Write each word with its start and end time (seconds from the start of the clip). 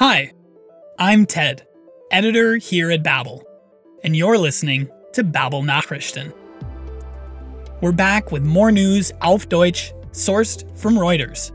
Hi, 0.00 0.32
I'm 0.98 1.26
Ted, 1.26 1.66
editor 2.10 2.56
here 2.56 2.90
at 2.90 3.02
Babbel, 3.02 3.42
and 4.02 4.16
you're 4.16 4.38
listening 4.38 4.88
to 5.12 5.22
Babbel 5.22 5.62
Nachrichten. 5.62 6.32
We're 7.82 7.92
back 7.92 8.32
with 8.32 8.42
more 8.42 8.72
news 8.72 9.12
auf 9.20 9.50
Deutsch, 9.50 9.92
sourced 10.12 10.64
from 10.74 10.94
Reuters. 10.94 11.52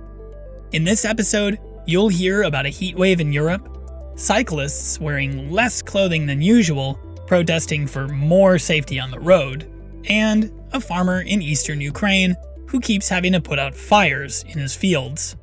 In 0.74 0.84
this 0.84 1.06
episode, 1.06 1.58
you'll 1.88 2.10
hear 2.10 2.44
about 2.44 2.68
a 2.68 2.70
heatwave 2.70 3.20
in 3.20 3.34
Europe, 3.34 3.68
cyclists 4.16 5.00
wearing 5.00 5.52
less 5.52 5.82
clothing 5.82 6.28
than 6.28 6.44
usual, 6.44 7.00
protesting 7.26 7.88
for 7.88 8.08
more 8.10 8.60
safety 8.60 9.00
on 9.00 9.10
the 9.10 9.20
road, 9.20 9.68
and 10.08 10.52
a 10.72 10.80
farmer 10.80 11.22
in 11.22 11.42
eastern 11.42 11.82
Ukraine 11.82 12.36
who 12.68 12.80
keeps 12.80 13.10
having 13.10 13.32
to 13.32 13.42
put 13.42 13.58
out 13.58 13.74
fires 13.74 14.44
in 14.44 14.60
his 14.60 14.76
fields. 14.76 15.36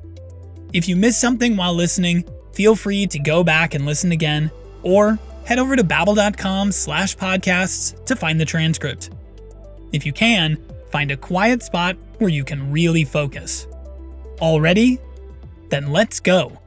If 0.71 0.87
you 0.87 0.95
missed 0.95 1.19
something 1.19 1.57
while 1.57 1.73
listening, 1.73 2.23
feel 2.53 2.75
free 2.75 3.07
to 3.07 3.19
go 3.19 3.43
back 3.43 3.73
and 3.73 3.85
listen 3.85 4.11
again, 4.11 4.51
or 4.81 5.19
head 5.45 5.59
over 5.59 5.75
to 5.75 5.83
babbel.com 5.83 6.71
slash 6.71 7.17
podcasts 7.17 8.03
to 8.05 8.15
find 8.15 8.39
the 8.39 8.45
transcript. 8.45 9.09
If 9.91 10.05
you 10.05 10.13
can, 10.13 10.57
find 10.89 11.11
a 11.11 11.17
quiet 11.17 11.63
spot 11.63 11.97
where 12.17 12.29
you 12.29 12.43
can 12.43 12.71
really 12.71 13.03
focus. 13.03 13.67
All 14.39 14.61
ready? 14.61 14.99
Then 15.69 15.91
let's 15.91 16.19
go. 16.19 16.59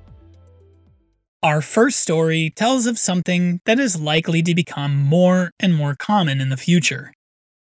Our 1.42 1.60
first 1.60 2.00
story 2.00 2.50
tells 2.50 2.86
of 2.86 2.98
something 2.98 3.60
that 3.66 3.78
is 3.78 4.00
likely 4.00 4.42
to 4.42 4.54
become 4.54 4.96
more 4.96 5.52
and 5.60 5.74
more 5.74 5.94
common 5.94 6.40
in 6.40 6.48
the 6.48 6.56
future. 6.56 7.12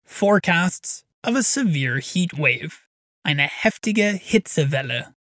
Forecasts 0.05 1.03
of 1.23 1.35
a 1.35 1.43
severe 1.43 1.99
heat 1.99 2.37
wave, 2.37 2.81
eine 3.25 3.47
heftige 3.47 4.19
Hitzewelle. 4.19 5.14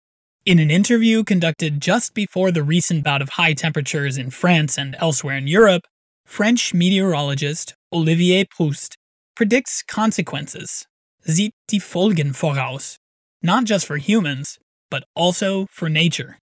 In 0.44 0.58
an 0.58 0.72
interview 0.72 1.22
conducted 1.22 1.80
just 1.80 2.14
before 2.14 2.50
the 2.50 2.64
recent 2.64 3.04
bout 3.04 3.22
of 3.22 3.38
high 3.38 3.52
temperatures 3.54 4.18
in 4.18 4.30
France 4.30 4.76
and 4.76 4.96
elsewhere 4.98 5.36
in 5.36 5.46
Europe, 5.46 5.82
French 6.26 6.74
meteorologist 6.74 7.76
Olivier 7.92 8.44
Proust 8.44 8.96
predicts 9.36 9.84
consequences, 9.84 10.84
sieht 11.24 11.52
die 11.68 11.78
Folgen 11.78 12.32
voraus, 12.34 12.96
not 13.40 13.66
just 13.66 13.86
for 13.86 13.98
humans, 13.98 14.58
but 14.90 15.04
also 15.14 15.66
for 15.70 15.88
nature. 15.88 16.38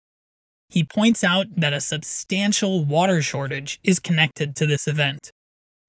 He 0.70 0.84
points 0.84 1.24
out 1.24 1.48
that 1.58 1.74
a 1.74 1.82
substantial 1.82 2.86
water 2.86 3.24
shortage 3.24 3.80
is 3.84 4.00
connected 4.00 4.56
to 4.58 4.68
this 4.68 4.88
event, 4.88 5.32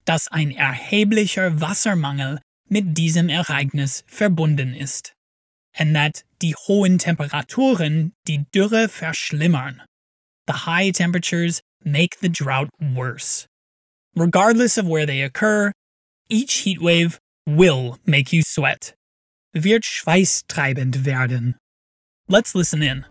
dass 0.07 0.29
ein 0.33 0.53
erheblicher 0.53 1.61
Wassermangel 1.61 2.39
mit 2.71 2.95
diesem 2.95 3.29
Ereignis 3.29 4.03
verbunden 4.07 4.75
ist, 4.75 5.13
and 5.79 5.95
that 5.95 6.23
die 6.43 6.55
hohen 6.55 6.99
Temperaturen 6.99 8.13
die 8.27 8.45
Dürre 8.55 8.89
verschlimmern. 8.89 9.83
The 10.47 10.67
high 10.67 10.93
temperatures 10.93 11.61
make 11.85 12.17
the 12.21 12.29
drought 12.29 12.69
worse. 12.81 13.47
Regardless 14.15 14.79
of 14.79 14.87
where 14.87 15.07
they 15.07 15.23
occur, 15.23 15.73
each 16.29 16.65
heatwave 16.65 17.19
will 17.47 17.99
make 18.07 18.33
you 18.33 18.43
sweat. 18.43 18.95
Wird 19.53 19.85
schweißtreibend 19.85 21.05
werden. 21.05 21.57
Let's 22.29 22.55
listen 22.55 22.83
in. 22.83 23.05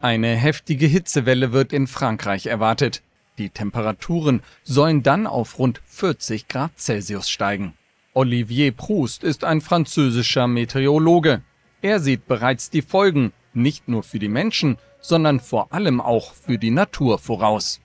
Eine 0.00 0.34
heftige 0.34 0.86
Hitzewelle 0.86 1.52
wird 1.52 1.74
in 1.74 1.86
Frankreich 1.86 2.46
erwartet. 2.46 3.02
Die 3.40 3.48
Temperaturen 3.48 4.42
sollen 4.64 5.02
dann 5.02 5.26
auf 5.26 5.58
rund 5.58 5.80
40 5.86 6.46
Grad 6.46 6.78
Celsius 6.78 7.30
steigen. 7.30 7.72
Olivier 8.12 8.70
Proust 8.70 9.24
ist 9.24 9.44
ein 9.44 9.62
französischer 9.62 10.46
Meteorologe. 10.46 11.40
Er 11.80 12.00
sieht 12.00 12.28
bereits 12.28 12.68
die 12.68 12.82
Folgen, 12.82 13.32
nicht 13.54 13.88
nur 13.88 14.02
für 14.02 14.18
die 14.18 14.28
Menschen, 14.28 14.76
sondern 15.00 15.40
vor 15.40 15.72
allem 15.72 16.02
auch 16.02 16.34
für 16.34 16.58
die 16.58 16.70
Natur 16.70 17.18
voraus. 17.18 17.80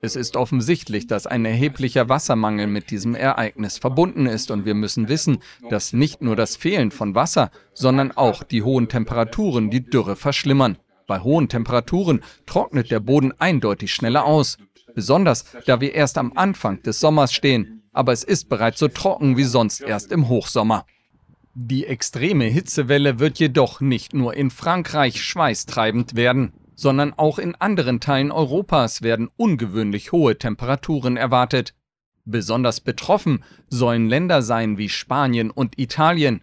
Es 0.00 0.14
ist 0.14 0.36
offensichtlich, 0.36 1.08
dass 1.08 1.26
ein 1.26 1.44
erheblicher 1.44 2.08
Wassermangel 2.08 2.68
mit 2.68 2.92
diesem 2.92 3.16
Ereignis 3.16 3.78
verbunden 3.78 4.26
ist 4.26 4.52
und 4.52 4.64
wir 4.64 4.74
müssen 4.74 5.08
wissen, 5.08 5.38
dass 5.70 5.92
nicht 5.92 6.22
nur 6.22 6.36
das 6.36 6.54
Fehlen 6.54 6.92
von 6.92 7.16
Wasser, 7.16 7.50
sondern 7.74 8.12
auch 8.12 8.44
die 8.44 8.62
hohen 8.62 8.88
Temperaturen 8.88 9.70
die 9.70 9.84
Dürre 9.84 10.14
verschlimmern. 10.14 10.78
Bei 11.08 11.18
hohen 11.18 11.48
Temperaturen 11.48 12.22
trocknet 12.46 12.92
der 12.92 13.00
Boden 13.00 13.32
eindeutig 13.40 13.92
schneller 13.92 14.24
aus, 14.24 14.58
besonders 14.94 15.44
da 15.66 15.80
wir 15.80 15.92
erst 15.94 16.18
am 16.18 16.32
Anfang 16.36 16.80
des 16.84 17.00
Sommers 17.00 17.32
stehen, 17.32 17.82
aber 17.92 18.12
es 18.12 18.22
ist 18.22 18.48
bereits 18.48 18.78
so 18.78 18.86
trocken 18.86 19.36
wie 19.36 19.42
sonst 19.42 19.80
erst 19.80 20.12
im 20.12 20.28
Hochsommer. 20.28 20.86
Die 21.54 21.86
extreme 21.86 22.44
Hitzewelle 22.44 23.18
wird 23.18 23.40
jedoch 23.40 23.80
nicht 23.80 24.14
nur 24.14 24.34
in 24.34 24.50
Frankreich 24.50 25.20
schweißtreibend 25.20 26.14
werden 26.14 26.52
sondern 26.78 27.12
auch 27.14 27.40
in 27.40 27.56
anderen 27.56 27.98
Teilen 27.98 28.30
Europas 28.30 29.02
werden 29.02 29.28
ungewöhnlich 29.36 30.12
hohe 30.12 30.38
Temperaturen 30.38 31.16
erwartet. 31.16 31.74
Besonders 32.24 32.80
betroffen 32.80 33.42
sollen 33.68 34.08
Länder 34.08 34.42
sein 34.42 34.78
wie 34.78 34.88
Spanien 34.88 35.50
und 35.50 35.76
Italien. 35.76 36.40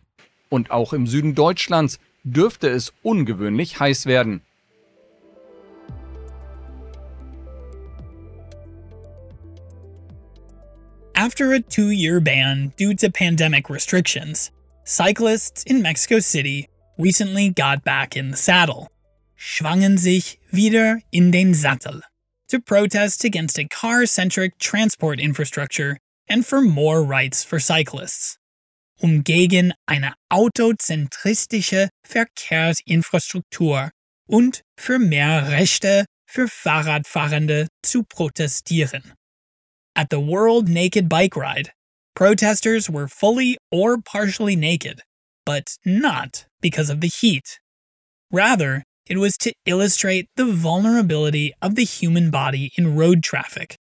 Und 0.50 0.72
auch 0.72 0.92
im 0.92 1.08
Süden 1.08 1.36
Deutschlands 1.36 2.00
dürfte 2.26 2.68
es 2.68 2.92
ungewöhnlich 3.02 3.80
heiß 3.80 4.08
werden. 4.08 4.42
After 11.16 11.54
a 11.54 11.62
two 11.62 11.92
year 11.92 12.20
ban 12.20 12.74
due 12.78 12.94
to 12.96 13.10
pandemic 13.10 13.70
restrictions, 13.70 14.52
cyclists 14.84 15.64
in 15.64 15.82
Mexico 15.82 16.20
City 16.20 16.68
recently 16.98 17.50
got 17.50 17.84
back 17.84 18.18
in 18.18 18.32
the 18.32 18.38
saddle. 18.38 18.90
schwangen 19.38 19.98
sich 19.98 20.40
wieder 20.52 21.02
in 21.12 21.32
den 21.32 21.54
Sattel 21.54 22.02
to 22.48 22.60
protest 22.60 23.24
against 23.24 23.58
a 23.60 23.66
car 23.66 24.06
centric 24.06 24.58
transport 24.60 25.20
infrastructure 25.20 25.98
and 26.28 26.46
for 26.46 26.62
more 26.62 27.04
rights 27.04 27.44
for 27.44 27.60
cyclists. 27.60 28.38
Um 29.02 29.24
gegen 29.24 29.74
eine 29.88 30.14
autozentristische 30.30 31.90
Verkehrsinfrastruktur 32.04 33.92
und 34.28 34.62
für 34.78 35.00
mehr 35.00 35.50
Rechte 35.50 36.06
für 36.26 36.48
Fahrradfahrende 36.48 37.68
zu 37.84 38.04
protestieren. 38.04 39.14
At 39.98 40.10
the 40.10 40.20
World 40.20 40.68
Naked 40.68 41.08
Bike 41.08 41.38
Ride, 41.38 41.72
protesters 42.16 42.90
were 42.90 43.08
fully 43.08 43.58
or 43.72 43.98
partially 43.98 44.58
naked, 44.58 45.00
but 45.46 45.78
not 45.86 46.48
because 46.60 46.90
of 46.90 47.00
the 47.00 47.08
heat. 47.08 47.62
Rather, 48.30 48.84
it 49.08 49.18
was 49.18 49.38
to 49.38 49.54
illustrate 49.66 50.28
the 50.36 50.52
vulnerability 50.52 51.54
of 51.62 51.76
the 51.76 51.86
human 51.86 52.30
body 52.30 52.74
in 52.78 52.98
road 52.98 53.24
traffic, 53.24 53.78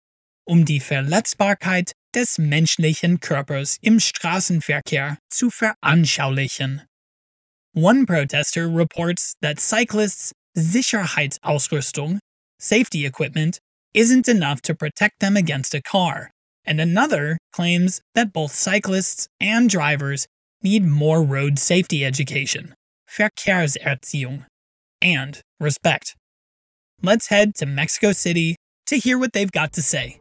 um 0.48 0.66
die 0.66 0.80
Verletzbarkeit 0.80 1.92
des 2.12 2.40
menschlichen 2.40 3.20
Körpers 3.20 3.78
im 3.84 4.00
Straßenverkehr 4.00 5.18
zu 5.30 5.52
veranschaulichen. 5.52 6.88
One 7.74 8.08
protester 8.08 8.68
reports 8.68 9.36
that 9.44 9.60
cyclists' 9.60 10.34
Sicherheitsausrüstung, 10.58 12.18
safety 12.58 13.06
equipment, 13.06 13.60
isn't 13.94 14.28
enough 14.28 14.62
to 14.64 14.76
protect 14.76 15.20
them 15.20 15.36
against 15.36 15.74
a 15.74 15.82
car, 15.82 16.32
and 16.66 16.80
another 16.80 17.38
claims 17.52 18.02
that 18.16 18.34
both 18.34 18.52
cyclists 18.52 19.28
and 19.40 19.70
drivers 19.70 20.28
need 20.62 20.86
more 20.86 21.24
road 21.24 21.58
safety 21.58 22.06
education, 22.06 22.76
Verkehrserziehung, 23.10 24.46
and 25.02 25.42
respect. 25.60 26.16
Let's 27.02 27.28
head 27.28 27.56
to 27.56 27.66
Mexico 27.66 28.12
City 28.12 28.56
to 28.88 28.98
hear 28.98 29.18
what 29.18 29.34
they've 29.34 29.52
got 29.52 29.74
to 29.74 29.82
say. 29.82 30.20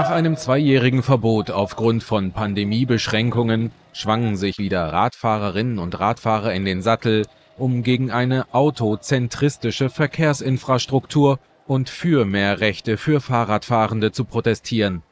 Nach 0.00 0.08
einem 0.08 0.38
zweijährigen 0.38 1.02
Verbot 1.02 1.50
aufgrund 1.50 2.02
von 2.02 2.32
Pandemiebeschränkungen 2.32 3.70
schwangen 3.92 4.34
sich 4.34 4.56
wieder 4.56 4.90
Radfahrerinnen 4.90 5.78
und 5.78 6.00
Radfahrer 6.00 6.54
in 6.54 6.64
den 6.64 6.80
Sattel, 6.80 7.26
um 7.58 7.82
gegen 7.82 8.10
eine 8.10 8.46
autozentristische 8.54 9.90
Verkehrsinfrastruktur 9.90 11.38
und 11.66 11.90
für 11.90 12.24
mehr 12.24 12.60
Rechte 12.60 12.96
für 12.96 13.20
Fahrradfahrende 13.20 14.10
zu 14.10 14.24
protestieren. 14.24 15.02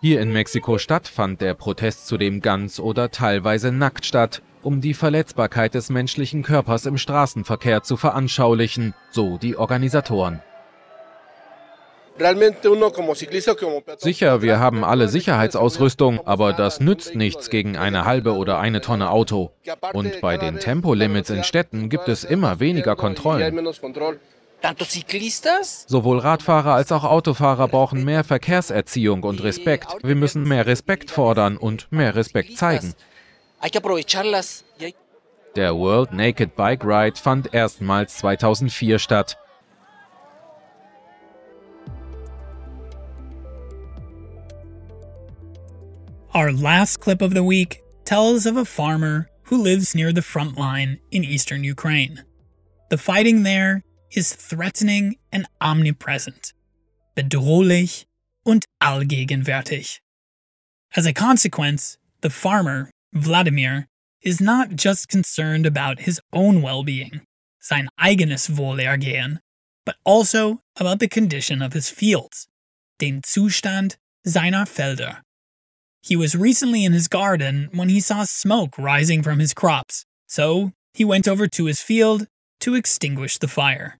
Hier 0.00 0.22
in 0.22 0.32
Mexiko-Stadt 0.32 1.06
fand 1.06 1.42
der 1.42 1.52
Protest 1.52 2.06
zudem 2.06 2.40
ganz 2.40 2.80
oder 2.80 3.10
teilweise 3.10 3.72
nackt 3.72 4.06
statt, 4.06 4.40
um 4.62 4.80
die 4.80 4.94
Verletzbarkeit 4.94 5.74
des 5.74 5.90
menschlichen 5.90 6.42
Körpers 6.42 6.86
im 6.86 6.96
Straßenverkehr 6.96 7.82
zu 7.82 7.98
veranschaulichen, 7.98 8.94
so 9.10 9.36
die 9.36 9.58
Organisatoren. 9.58 10.40
Sicher, 13.98 14.42
wir 14.42 14.58
haben 14.60 14.84
alle 14.84 15.08
Sicherheitsausrüstung, 15.08 16.26
aber 16.26 16.52
das 16.52 16.78
nützt 16.78 17.16
nichts 17.16 17.50
gegen 17.50 17.76
eine 17.76 18.04
halbe 18.04 18.34
oder 18.34 18.58
eine 18.58 18.80
Tonne 18.80 19.10
Auto. 19.10 19.50
Und 19.92 20.20
bei 20.20 20.36
den 20.36 20.60
Tempolimits 20.60 21.30
in 21.30 21.42
Städten 21.42 21.88
gibt 21.88 22.08
es 22.08 22.22
immer 22.22 22.60
weniger 22.60 22.94
Kontrollen. 22.94 23.74
Sowohl 25.86 26.18
Radfahrer 26.20 26.74
als 26.74 26.92
auch 26.92 27.04
Autofahrer 27.04 27.68
brauchen 27.68 28.04
mehr 28.04 28.24
Verkehrserziehung 28.24 29.22
und 29.24 29.42
Respekt. 29.42 29.88
Wir 30.02 30.14
müssen 30.14 30.44
mehr 30.44 30.66
Respekt 30.66 31.10
fordern 31.10 31.56
und 31.56 31.90
mehr 31.90 32.14
Respekt 32.14 32.56
zeigen. 32.56 32.94
Der 35.56 35.76
World 35.76 36.12
Naked 36.12 36.56
Bike 36.56 36.84
Ride 36.84 37.20
fand 37.20 37.52
erstmals 37.52 38.18
2004 38.18 38.98
statt. 38.98 39.38
Our 46.34 46.50
last 46.50 46.98
clip 46.98 47.22
of 47.22 47.32
the 47.32 47.44
week 47.44 47.80
tells 48.04 48.44
of 48.44 48.56
a 48.56 48.64
farmer 48.64 49.28
who 49.44 49.56
lives 49.56 49.94
near 49.94 50.12
the 50.12 50.20
front 50.20 50.58
line 50.58 50.98
in 51.12 51.22
eastern 51.22 51.62
Ukraine. 51.62 52.24
The 52.90 52.98
fighting 52.98 53.44
there 53.44 53.84
is 54.10 54.34
threatening 54.34 55.14
and 55.30 55.46
omnipresent, 55.60 56.52
bedrohlich 57.16 58.06
und 58.44 58.64
allgegenwärtig. 58.82 60.00
As 60.96 61.06
a 61.06 61.12
consequence, 61.12 61.98
the 62.22 62.30
farmer, 62.30 62.90
Vladimir, 63.12 63.86
is 64.20 64.40
not 64.40 64.74
just 64.74 65.08
concerned 65.08 65.66
about 65.66 66.00
his 66.00 66.20
own 66.32 66.62
well 66.62 66.82
being, 66.82 67.20
sein 67.60 67.88
eigenes 68.00 68.50
Wohlergehen, 68.50 69.38
but 69.86 69.94
also 70.04 70.62
about 70.80 70.98
the 70.98 71.06
condition 71.06 71.62
of 71.62 71.74
his 71.74 71.90
fields, 71.90 72.48
den 72.98 73.22
Zustand 73.22 73.98
seiner 74.26 74.64
Felder. 74.64 75.20
He 76.04 76.16
was 76.16 76.36
recently 76.36 76.84
in 76.84 76.92
his 76.92 77.08
garden 77.08 77.70
when 77.72 77.88
he 77.88 77.98
saw 77.98 78.24
smoke 78.24 78.76
rising 78.76 79.22
from 79.22 79.38
his 79.38 79.54
crops, 79.54 80.04
so 80.26 80.72
he 80.92 81.02
went 81.02 81.26
over 81.26 81.46
to 81.46 81.64
his 81.64 81.80
field 81.80 82.26
to 82.60 82.74
extinguish 82.74 83.38
the 83.38 83.48
fire. 83.48 83.96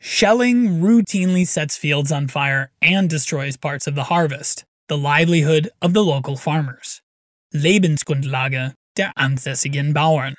Shelling 0.00 0.80
routinely 0.80 1.46
sets 1.46 1.76
fields 1.76 2.10
on 2.10 2.28
fire 2.28 2.70
and 2.80 3.10
destroys 3.10 3.58
parts 3.58 3.86
of 3.86 3.94
the 3.94 4.04
harvest, 4.04 4.64
the 4.88 4.96
livelihood 4.96 5.68
of 5.82 5.92
the 5.92 6.02
local 6.02 6.34
farmers. 6.34 7.02
Lebensgrundlage 7.54 8.72
der 8.96 9.12
ansässigen 9.18 9.92
Bauern. 9.92 10.34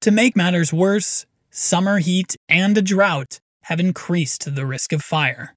To 0.00 0.10
make 0.10 0.34
matters 0.34 0.72
worse, 0.72 1.26
summer 1.50 1.98
heat 1.98 2.34
and 2.48 2.76
a 2.76 2.82
drought 2.82 3.38
have 3.64 3.78
increased 3.78 4.52
the 4.52 4.66
risk 4.66 4.92
of 4.92 5.00
fire. 5.00 5.54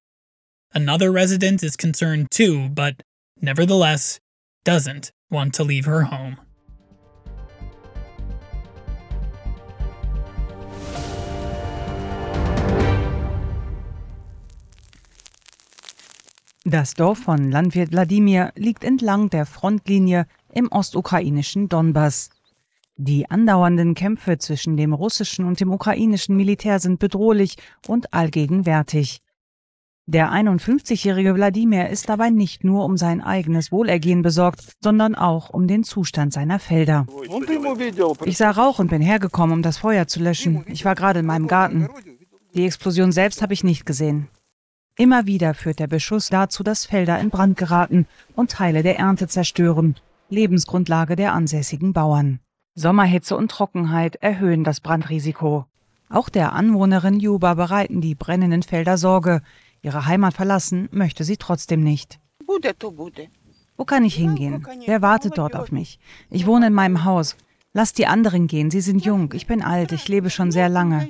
Another 0.71 1.11
resident 1.11 1.63
is 1.63 1.75
concerned 1.75 2.27
too, 2.29 2.69
but 2.69 3.01
nevertheless, 3.41 4.19
doesn't 4.65 5.13
want 5.29 5.53
to 5.55 5.63
leave 5.63 5.85
her 5.85 6.09
home. 6.09 6.37
Das 16.67 16.95
Dorf 16.95 17.19
von 17.19 17.51
Landwirt 17.51 17.91
Wladimir 17.91 18.51
liegt 18.55 18.83
entlang 18.83 19.29
der 19.29 19.45
Frontlinie 19.45 20.25
im 20.51 20.71
ostukrainischen 20.71 21.69
Donbass. 21.69 22.31
Die 22.97 23.29
andauernden 23.29 23.93
Kämpfe 23.93 24.39
zwischen 24.39 24.75
dem 24.75 24.93
russischen 24.93 25.45
und 25.45 25.59
dem 25.59 25.71
ukrainischen 25.71 26.35
Militär 26.35 26.79
sind 26.79 26.97
bedrohlich 26.97 27.57
und 27.87 28.13
allgegenwärtig. 28.15 29.21
Der 30.07 30.31
51-jährige 30.31 31.33
Wladimir 31.33 31.89
ist 31.89 32.09
dabei 32.09 32.29
nicht 32.29 32.63
nur 32.63 32.85
um 32.85 32.95
sein 32.95 33.21
eigenes 33.21 33.71
Wohlergehen 33.71 34.21
besorgt, 34.21 34.73
sondern 34.79 35.15
auch 35.15 35.49
um 35.49 35.67
den 35.67 35.83
Zustand 35.83 36.31
seiner 36.31 36.59
Felder. 36.59 37.07
Ich 38.25 38.37
sah 38.37 38.51
Rauch 38.51 38.77
und 38.77 38.89
bin 38.89 39.01
hergekommen, 39.01 39.55
um 39.55 39.61
das 39.63 39.79
Feuer 39.79 40.05
zu 40.05 40.21
löschen. 40.21 40.63
Ich 40.67 40.85
war 40.85 40.93
gerade 40.93 41.21
in 41.21 41.25
meinem 41.25 41.47
Garten. 41.47 41.89
Die 42.53 42.65
Explosion 42.65 43.11
selbst 43.11 43.41
habe 43.41 43.53
ich 43.53 43.63
nicht 43.63 43.87
gesehen. 43.87 44.27
Immer 44.95 45.25
wieder 45.25 45.55
führt 45.55 45.79
der 45.79 45.87
Beschuss 45.87 46.29
dazu, 46.29 46.61
dass 46.61 46.85
Felder 46.85 47.19
in 47.19 47.31
Brand 47.31 47.57
geraten 47.57 48.05
und 48.35 48.51
Teile 48.51 48.83
der 48.83 48.99
Ernte 48.99 49.27
zerstören, 49.27 49.95
Lebensgrundlage 50.29 51.15
der 51.15 51.33
ansässigen 51.33 51.93
Bauern. 51.93 52.39
Sommerhitze 52.75 53.35
und 53.35 53.49
Trockenheit 53.49 54.17
erhöhen 54.17 54.63
das 54.63 54.81
Brandrisiko. 54.81 55.65
Auch 56.09 56.29
der 56.29 56.53
Anwohnerin 56.53 57.19
Juba 57.19 57.55
bereiten 57.55 57.99
die 57.99 58.15
brennenden 58.15 58.63
Felder 58.63 58.97
Sorge. 58.97 59.41
Ihre 59.85 60.07
Heimat 60.07 60.33
verlassen 60.33 60.89
möchte 60.91 61.23
sie 61.23 61.37
trotzdem 61.37 61.83
nicht. 61.83 62.19
Wo 63.77 63.85
kann 63.85 64.03
ich 64.03 64.15
hingehen? 64.15 64.65
Wer 64.87 65.03
wartet 65.03 65.37
dort 65.37 65.55
auf 65.55 65.71
mich? 65.71 65.99
Ich 66.31 66.47
wohne 66.47 66.67
in 66.67 66.73
meinem 66.73 67.03
Haus. 67.03 67.35
Lass 67.71 67.93
die 67.93 68.07
anderen 68.07 68.47
gehen, 68.47 68.71
sie 68.71 68.81
sind 68.81 69.05
jung. 69.05 69.31
Ich 69.33 69.45
bin 69.45 69.61
alt, 69.61 69.91
ich 69.91 70.07
lebe 70.07 70.31
schon 70.31 70.51
sehr 70.51 70.69
lange. 70.69 71.07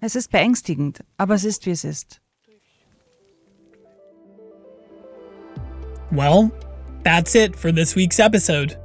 Es 0.00 0.16
ist 0.16 0.32
beängstigend, 0.32 1.04
aber 1.18 1.36
es 1.36 1.44
ist, 1.44 1.64
wie 1.64 1.70
es 1.70 1.84
ist. 1.84 2.20
Well, 6.10 6.50
that's 7.04 7.36
it 7.36 7.54
for 7.54 7.72
this 7.72 7.94
week's 7.94 8.18
episode. 8.18 8.76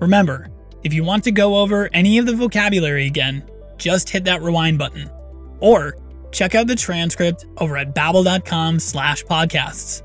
Remember, 0.00 0.46
if 0.84 0.94
you 0.94 1.04
want 1.04 1.24
to 1.24 1.32
go 1.32 1.60
over 1.60 1.88
any 1.92 2.20
of 2.20 2.28
the 2.28 2.38
vocabulary 2.38 3.08
again, 3.08 3.42
just 3.76 4.08
hit 4.08 4.24
that 4.26 4.40
rewind 4.40 4.78
button. 4.78 5.10
Or 5.58 5.96
check 6.32 6.54
out 6.54 6.66
the 6.66 6.76
transcript 6.76 7.46
over 7.58 7.76
at 7.76 7.94
babbel.com 7.94 8.78
slash 8.78 9.24
podcasts. 9.24 10.02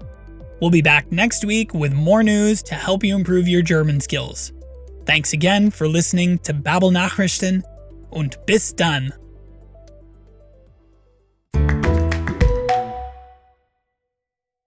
We'll 0.61 0.71
be 0.71 0.81
back 0.81 1.11
next 1.11 1.45
week 1.45 1.73
with 1.73 1.93
more 1.93 2.23
news 2.23 2.63
to 2.63 2.75
help 2.75 3.03
you 3.03 3.15
improve 3.15 3.47
your 3.47 3.61
German 3.61 3.99
skills. 3.99 4.53
Thanks 5.05 5.33
again 5.33 5.69
for 5.69 5.87
listening 5.87 6.39
to 6.39 6.53
Babbel 6.53 6.91
Nachrichten 6.91 7.63
und 8.11 8.37
bis 8.45 8.73
dann. 8.73 9.13